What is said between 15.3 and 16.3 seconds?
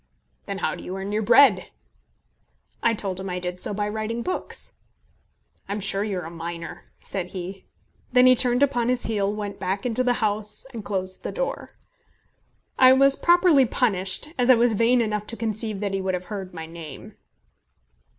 conceive that he would have